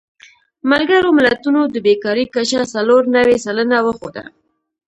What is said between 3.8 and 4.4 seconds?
وښوده.